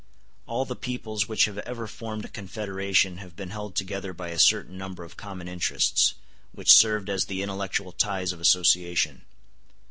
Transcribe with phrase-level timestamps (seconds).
[0.47, 4.39] All the peoples which have ever formed a confederation have been held together by a
[4.39, 6.15] certain number of common interests,
[6.53, 9.21] which served as the intellectual ties of association.